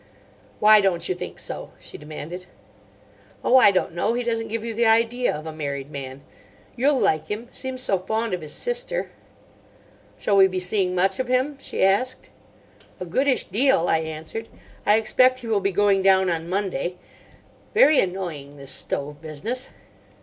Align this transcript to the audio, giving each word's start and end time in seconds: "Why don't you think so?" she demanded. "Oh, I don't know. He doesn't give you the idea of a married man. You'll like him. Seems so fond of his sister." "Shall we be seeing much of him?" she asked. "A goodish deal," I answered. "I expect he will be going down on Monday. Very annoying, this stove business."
"Why 0.59 0.81
don't 0.81 1.07
you 1.07 1.13
think 1.13 1.37
so?" 1.37 1.73
she 1.79 1.95
demanded. 1.95 2.47
"Oh, 3.43 3.57
I 3.57 3.69
don't 3.69 3.93
know. 3.93 4.13
He 4.15 4.23
doesn't 4.23 4.47
give 4.47 4.65
you 4.65 4.73
the 4.73 4.87
idea 4.87 5.31
of 5.35 5.45
a 5.45 5.53
married 5.53 5.91
man. 5.91 6.23
You'll 6.75 6.97
like 6.99 7.27
him. 7.27 7.49
Seems 7.51 7.83
so 7.83 7.99
fond 7.99 8.33
of 8.33 8.41
his 8.41 8.51
sister." 8.51 9.11
"Shall 10.17 10.37
we 10.37 10.47
be 10.47 10.59
seeing 10.59 10.95
much 10.95 11.19
of 11.19 11.27
him?" 11.27 11.55
she 11.59 11.85
asked. 11.85 12.31
"A 12.99 13.05
goodish 13.05 13.43
deal," 13.43 13.87
I 13.89 13.99
answered. 13.99 14.49
"I 14.87 14.95
expect 14.97 15.37
he 15.41 15.47
will 15.47 15.59
be 15.59 15.71
going 15.71 16.01
down 16.01 16.31
on 16.31 16.49
Monday. 16.49 16.95
Very 17.75 17.99
annoying, 17.99 18.57
this 18.57 18.71
stove 18.71 19.21
business." 19.21 19.67